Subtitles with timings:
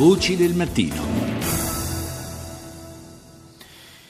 [0.00, 0.94] Voci del mattino.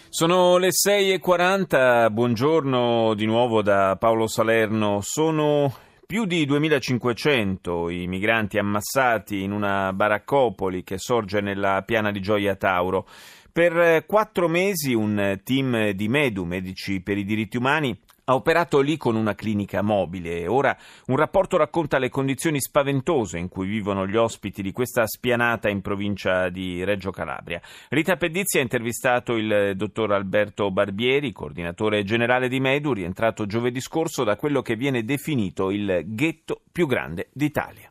[0.08, 5.00] Sono le 6.40, buongiorno di nuovo da Paolo Salerno.
[5.02, 5.74] Sono
[6.06, 12.54] più di 2500 i migranti ammassati in una baraccopoli che sorge nella piana di Gioia
[12.54, 13.08] Tauro.
[13.50, 17.98] Per quattro mesi un team di Medu, Medici per i diritti umani,
[18.30, 20.46] ha operato lì con una clinica mobile.
[20.46, 20.76] Ora
[21.06, 25.80] un rapporto racconta le condizioni spaventose in cui vivono gli ospiti di questa spianata in
[25.80, 27.60] provincia di Reggio Calabria.
[27.88, 34.22] Rita Pedizzi ha intervistato il dottor Alberto Barbieri, coordinatore generale di Medu, rientrato giovedì scorso
[34.22, 37.90] da quello che viene definito il ghetto più grande d'Italia.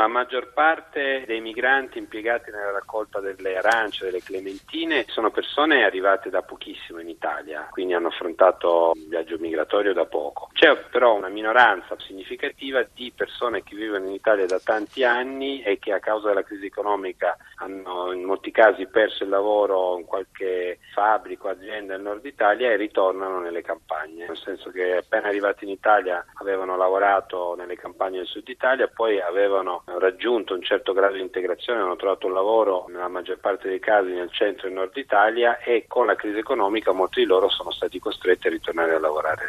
[0.00, 6.30] La maggior parte dei migranti impiegati nella raccolta delle arance, delle clementine, sono persone arrivate
[6.30, 10.48] da pochissimo in Italia, quindi hanno affrontato il viaggio migratorio da poco.
[10.54, 15.78] C'è però una minoranza significativa di persone che vivono in Italia da tanti anni e
[15.78, 20.78] che a causa della crisi economica hanno in molti casi perso il lavoro in qualche
[20.94, 25.70] fabbrica azienda nel nord Italia e ritornano nelle campagne, nel senso che appena arrivati in
[25.70, 31.20] Italia avevano lavorato nelle campagne del sud Italia, poi avevano raggiunto un certo grado di
[31.20, 35.58] integrazione, hanno trovato un lavoro nella maggior parte dei casi nel centro e nord Italia
[35.58, 39.42] e con la crisi economica molti di loro sono stati costretti a ritornare a lavorare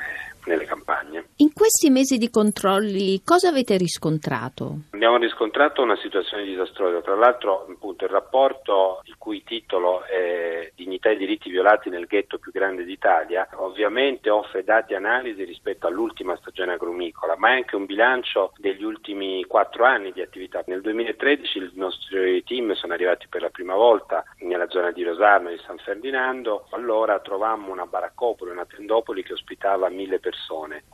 [0.45, 1.25] nelle campagne.
[1.38, 4.81] In questi mesi di controlli cosa avete riscontrato?
[4.92, 11.09] Abbiamo riscontrato una situazione disastrosa, tra l'altro appunto, il rapporto il cui titolo è Dignità
[11.09, 16.36] e diritti violati nel ghetto più grande d'Italia ovviamente offre dati e analisi rispetto all'ultima
[16.38, 20.64] stagione agrumicola, ma è anche un bilancio degli ultimi quattro anni di attività.
[20.67, 25.50] Nel 2013 i nostri team sono arrivati per la prima volta nella zona di Rosarno
[25.50, 30.30] e di San Ferdinando, allora trovammo una baraccopoli, una tendopoli che ospitava mille persone.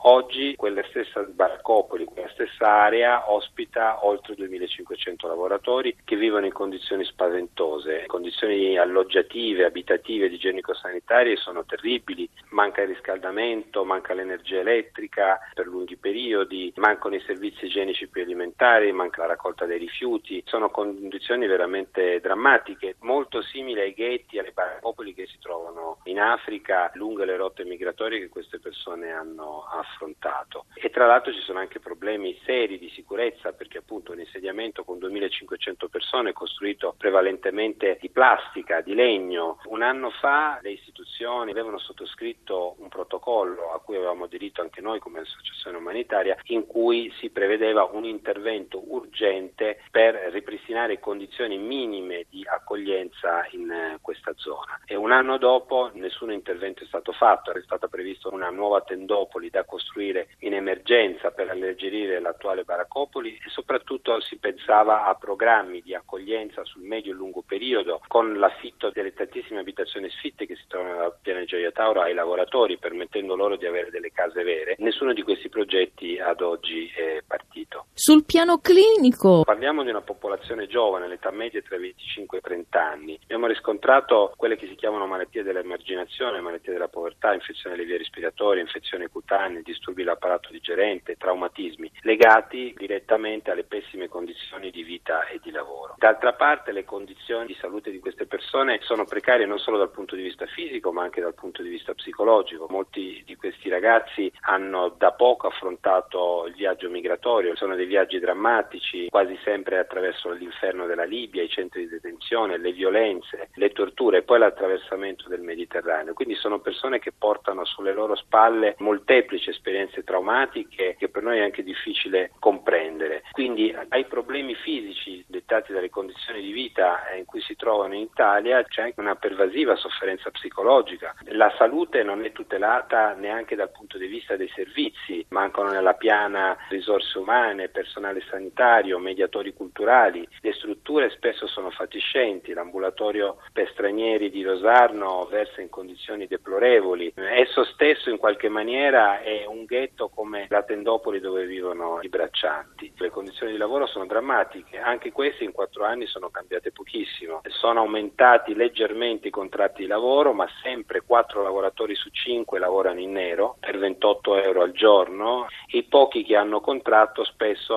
[0.02, 7.04] Oggi quella stessa baraccopoli, quella stessa area ospita oltre 2500 lavoratori che vivono in condizioni
[7.04, 15.96] spaventose, condizioni alloggiative, abitative, igienico-sanitarie sono terribili, manca il riscaldamento, manca l'energia elettrica per lunghi
[15.96, 22.20] periodi, mancano i servizi igienici più alimentari, manca la raccolta dei rifiuti, sono condizioni veramente
[22.20, 27.64] drammatiche, molto simili ai ghetti, alle popoli che si trovano in Africa lungo le rotte
[27.64, 30.66] migratorie che queste persone hanno affrontato.
[30.74, 34.98] E tra l'altro ci sono anche problemi seri di sicurezza perché appunto un insediamento con
[34.98, 39.58] 2500 persone costruito prevalentemente di plastica, di legno.
[39.66, 44.98] Un anno fa le istituzioni avevano sottoscritto un protocollo a cui avevamo aderito anche noi
[44.98, 52.44] come associazione umanitaria in cui si prevedeva un intervento urgente per ripristinare condizioni minime di
[52.46, 54.80] accoglienza in eh, questa zona.
[54.84, 58.82] E un anno dopo nessun intervento è stato fatto, è stata prevista una nuova
[59.18, 65.82] tendopoli da costruire in emergenza per alleggerire l'attuale baraccopoli e soprattutto si pensava a programmi
[65.82, 70.64] di accoglienza sul medio e lungo periodo con l'affitto delle tantissime abitazioni sfitte che si
[70.68, 74.76] trovano nella piana Gioia Tauro ai lavoratori permettendo loro di avere delle case vere.
[74.78, 77.67] Nessuno di questi progetti ad oggi è partito.
[78.00, 82.40] Sul piano clinico Parliamo di una popolazione giovane, l'età media è tra i 25 e
[82.40, 83.18] i 30 anni.
[83.24, 88.62] Abbiamo riscontrato quelle che si chiamano malattie dell'emarginazione, malattie della povertà, infezioni delle vie respiratorie,
[88.62, 95.50] infezioni cutanee, disturbi dell'apparato digerente, traumatismi, legati direttamente alle pessime condizioni di vita e di
[95.50, 95.96] lavoro.
[95.98, 100.14] D'altra parte le condizioni di salute di queste persone sono precarie non solo dal punto
[100.14, 102.68] di vista fisico ma anche dal punto di vista psicologico.
[102.70, 109.08] Molti di questi ragazzi hanno da poco affrontato il viaggio migratorio, sono dei viaggi drammatici,
[109.08, 114.22] quasi sempre attraverso l'inferno della Libia, i centri di detenzione, le violenze, le torture e
[114.22, 116.14] poi l'attraversamento del Mediterraneo.
[116.14, 121.42] Quindi sono persone che portano sulle loro spalle molteplici esperienze traumatiche che per noi è
[121.42, 123.24] anche difficile comprendere.
[123.32, 128.62] Quindi ai problemi fisici dettati dalle condizioni di vita in cui si trovano in Italia
[128.62, 131.14] c'è anche una pervasiva sofferenza psicologica.
[131.30, 136.56] La salute non è tutelata neanche dal punto di vista dei servizi, mancano nella piana
[136.68, 144.42] risorse umane, personale sanitario, mediatori culturali, le strutture spesso sono fatiscenti, l'ambulatorio per stranieri di
[144.42, 150.64] Rosarno versa in condizioni deplorevoli, esso stesso in qualche maniera è un ghetto come la
[150.64, 152.92] Tendopoli dove vivono i braccianti.
[152.96, 157.80] Le condizioni di lavoro sono drammatiche, anche queste in quattro anni sono cambiate pochissimo, sono
[157.80, 163.56] aumentati leggermente i contratti di lavoro ma sempre quattro lavoratori su cinque lavorano in nero
[163.60, 167.67] per 28 euro al giorno, i pochi che hanno contratto spesso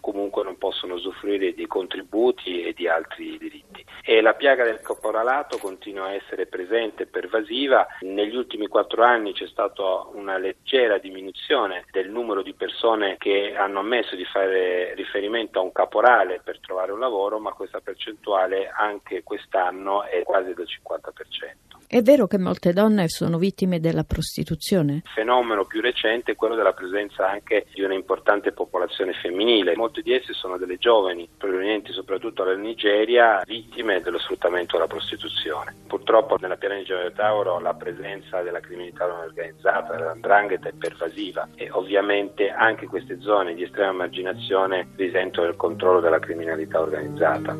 [0.00, 3.84] comunque non possono usufruire di contributi e di altri diritti.
[4.04, 7.86] e la piaga del caporalato continua a essere presente e pervasiva.
[8.00, 13.80] Negli ultimi quattro anni c'è stata una leggera diminuzione del numero di persone che hanno
[13.80, 19.22] ammesso di fare riferimento a un caporale per trovare un lavoro, ma questa percentuale anche
[19.22, 21.77] quest'anno è quasi del 50%.
[21.90, 24.96] È vero che molte donne sono vittime della prostituzione?
[24.96, 29.74] Il fenomeno più recente è quello della presenza anche di un'importante popolazione femminile.
[29.74, 35.74] Molte di esse sono delle giovani provenienti soprattutto dalla Nigeria, vittime dello sfruttamento della prostituzione.
[35.86, 41.48] Purtroppo nella piana di Gioia Tauro la presenza della criminalità non organizzata, dell'andrangheta è pervasiva
[41.54, 47.56] e ovviamente anche queste zone di estrema marginazione risentono del controllo della criminalità organizzata.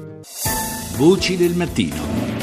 [0.99, 2.38] Voci del mattino.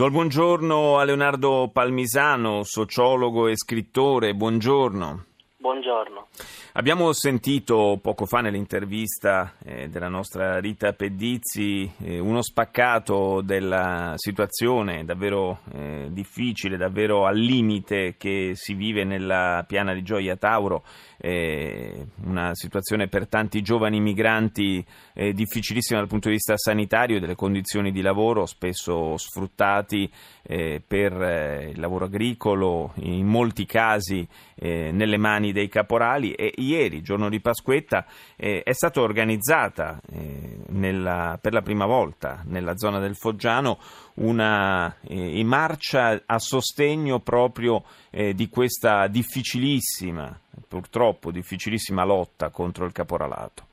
[0.00, 4.34] Do il buongiorno a Leonardo Palmisano, sociologo e scrittore.
[4.34, 5.29] Buongiorno.
[5.60, 6.28] Buongiorno.
[6.72, 15.04] Abbiamo sentito poco fa nell'intervista eh, della nostra Rita Pedizzi eh, uno spaccato della situazione
[15.04, 20.82] davvero eh, difficile, davvero al limite che si vive nella piana di Gioia Tauro,
[21.18, 24.82] eh, una situazione per tanti giovani migranti
[25.12, 30.10] eh, difficilissima dal punto di vista sanitario e delle condizioni di lavoro, spesso sfruttati
[30.42, 34.26] eh, per il lavoro agricolo, in molti casi
[34.62, 38.04] nelle mani dei caporali e ieri, giorno di Pasquetta,
[38.36, 43.78] eh, è stata organizzata eh, nella, per la prima volta nella zona del Foggiano
[44.14, 50.38] una eh, marcia a sostegno proprio eh, di questa difficilissima,
[50.68, 53.66] purtroppo difficilissima lotta contro il caporalato.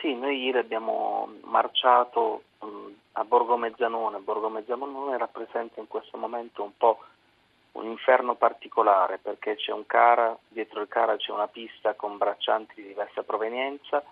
[0.00, 2.66] Sì, noi ieri abbiamo marciato mh,
[3.12, 4.18] a Borgo Mezzanone.
[4.18, 6.98] Borgo Mezzanone rappresenta in questo momento un po'
[7.74, 12.74] un inferno particolare perché c'è un cara, dietro il cara c'è una pista con braccianti
[12.76, 14.02] di diversa provenienza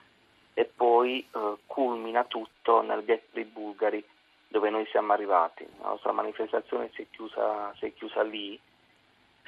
[0.54, 4.04] e poi eh, culmina tutto nel ghetto dei bulgari
[4.48, 5.66] dove noi siamo arrivati.
[5.80, 8.58] La nostra manifestazione si è chiusa, si è chiusa lì,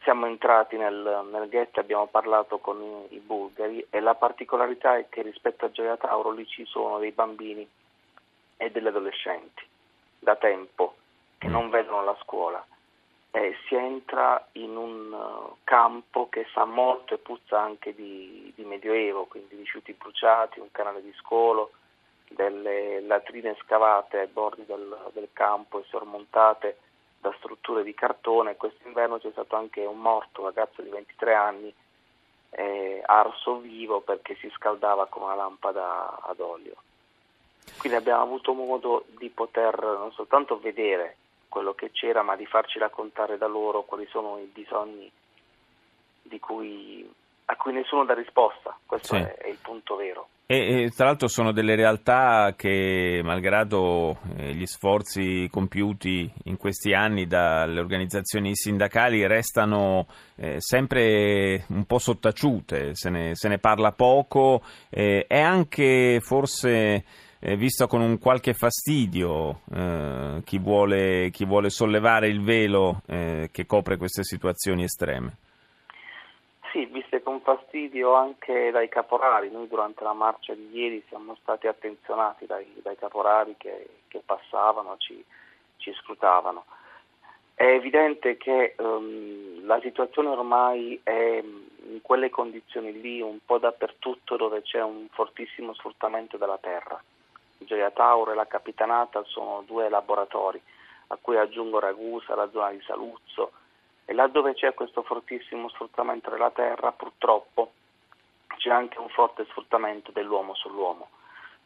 [0.03, 5.09] siamo entrati nel, nel ghetto abbiamo parlato con i, i, bulgari e la particolarità è
[5.09, 7.69] che rispetto a Gioia Tauro lì ci sono dei bambini
[8.57, 9.63] e degli adolescenti
[10.19, 10.95] da tempo
[11.39, 12.65] che non vedono la scuola
[13.35, 18.63] eh, si entra in un uh, campo che sa molto e puzza anche di, di,
[18.63, 21.73] medioevo, quindi rifiuti bruciati, un canale di scolo,
[22.29, 26.79] delle latrine scavate ai bordi del, del campo e sormontate
[27.19, 28.55] da strutture di cartone.
[28.55, 31.75] Quest'inverno c'è stato anche un morto, un ragazzo di 23 anni,
[32.51, 36.77] eh, arso vivo perché si scaldava con una lampada ad olio.
[37.79, 41.17] Quindi abbiamo avuto modo di poter non soltanto vedere
[41.55, 45.09] quello che c'era, ma di farci raccontare da loro quali sono i bisogni
[46.41, 47.09] cui,
[47.45, 48.77] a cui nessuno dà risposta.
[48.85, 49.23] Questo sì.
[49.23, 50.27] è, è, il punto vero.
[50.47, 57.29] E, tra l'altro sono delle realtà che, malgrado eh, gli sforzi compiuti in questi anni
[57.29, 64.61] dalle organizzazioni sindacali, restano eh, sempre un po' sottaciute, se ne, se ne parla poco
[64.91, 67.05] eh, e anche forse
[67.47, 73.51] eh, visto con un qualche fastidio eh, chi, vuole, chi, vuole, sollevare il velo eh,
[73.53, 75.37] che copre queste situazioni estreme.
[76.73, 79.51] Sì, viste con fastidio anche dai caporali.
[79.51, 84.97] Noi durante la marcia di ieri siamo stati attenzionati dai, dai caporali che, che passavano,
[84.97, 85.23] ci,
[85.77, 86.65] ci, scrutavano.
[87.55, 94.37] È evidente che um, la situazione ormai è in quelle condizioni lì un po' dappertutto
[94.37, 97.01] dove c'è un fortissimo sfruttamento della terra.
[97.65, 100.61] Gioia Tauro e la Capitanata sono due laboratori
[101.09, 103.53] a cui aggiungo Ragusa, la zona di Saluzzo
[104.05, 107.73] e laddove c'è questo fortissimo sfruttamento della terra purtroppo
[108.57, 111.09] c'è anche un forte sfruttamento dell'uomo sull'uomo,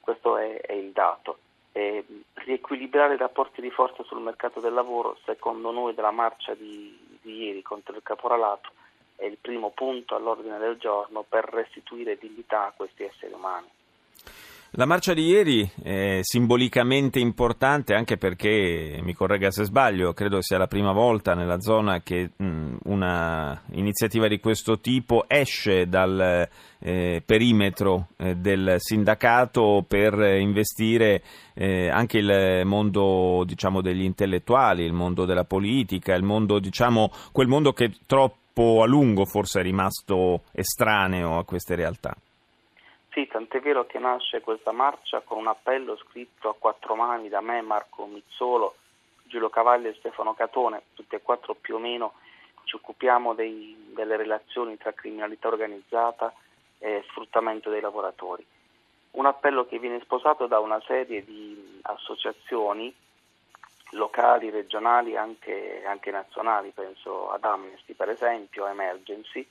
[0.00, 1.38] questo è, è il dato.
[1.72, 7.18] E riequilibrare i rapporti di forza sul mercato del lavoro, secondo noi della marcia di,
[7.20, 8.70] di ieri contro il caporalato,
[9.14, 13.68] è il primo punto all'ordine del giorno per restituire dignità a questi esseri umani.
[14.72, 20.58] La marcia di ieri è simbolicamente importante anche perché, mi corregga se sbaglio, credo sia
[20.58, 26.46] la prima volta nella zona che mh, una iniziativa di questo tipo esce dal
[26.80, 31.22] eh, perimetro eh, del sindacato per investire
[31.54, 37.48] eh, anche il mondo diciamo, degli intellettuali, il mondo della politica, il mondo, diciamo, quel
[37.48, 42.14] mondo che troppo a lungo forse è rimasto estraneo a queste realtà.
[43.10, 47.40] Sì, tant'è vero che nasce questa marcia con un appello scritto a quattro mani da
[47.40, 48.76] me, Marco Mizzolo,
[49.24, 52.14] Giulio Cavalli e Stefano Catone, tutti e quattro più o meno
[52.68, 56.32] ci occupiamo dei, delle relazioni tra criminalità organizzata
[56.78, 58.46] e sfruttamento dei lavoratori.
[59.12, 62.94] un appello che viene sposato da una serie di associazioni
[63.92, 69.48] locali, regionali e anche, anche, nazionali, penso ad Amnesty per esempio, Emergency,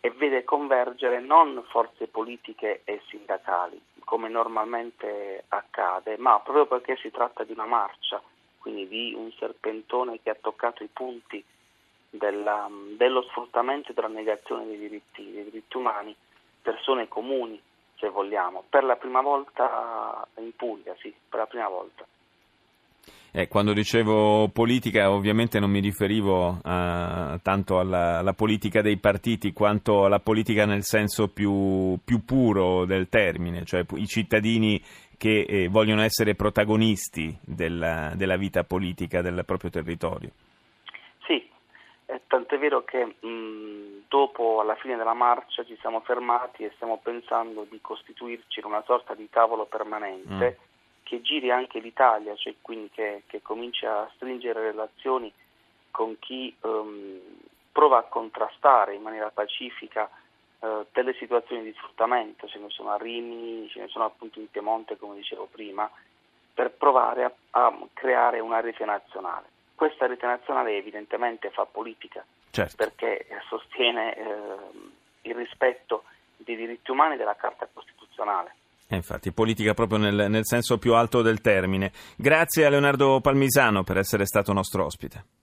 [0.00, 7.10] e vede convergere non forze politiche e sindacali, come normalmente accade, ma proprio perché si
[7.10, 8.20] tratta di una marcia,
[8.58, 11.44] quindi di un serpentone che ha toccato i punti
[12.08, 16.16] della, dello sfruttamento e della negazione dei diritti, dei diritti umani,
[16.62, 17.60] persone comuni,
[17.96, 22.06] se vogliamo, per la prima volta in Puglia, sì, per la prima volta.
[23.32, 29.52] Eh, quando dicevo politica ovviamente non mi riferivo uh, tanto alla, alla, politica dei partiti
[29.52, 34.82] quanto alla politica nel senso più, più puro del termine, cioè i cittadini
[35.16, 40.30] che eh, vogliono essere protagonisti della, della, vita politica del proprio territorio.
[41.26, 41.48] Sì,
[42.06, 46.98] eh, tant'è vero che mh, dopo alla fine della marcia ci siamo fermati e stiamo
[47.00, 50.56] pensando di costituirci in una sorta di tavolo permanente.
[50.58, 50.68] Mm
[51.10, 55.32] che giri anche l'Italia, cioè quindi che, che cominci a stringere relazioni
[55.90, 57.18] con chi um,
[57.72, 60.08] prova a contrastare in maniera pacifica
[60.60, 64.48] uh, delle situazioni di sfruttamento, ce ne sono a Rimini, ce ne sono appunto in
[64.52, 65.90] Piemonte, come dicevo prima,
[66.54, 69.48] per provare a, a creare una rete nazionale.
[69.74, 72.76] Questa rete nazionale evidentemente fa politica, certo.
[72.76, 74.24] perché sostiene eh,
[75.22, 76.04] il rispetto
[76.36, 78.58] dei diritti umani della Carta Costituzionale
[78.90, 81.92] eh, infatti, politica proprio nel, nel senso più alto del termine.
[82.16, 85.38] Grazie a Leonardo Palmisano per essere stato nostro ospite.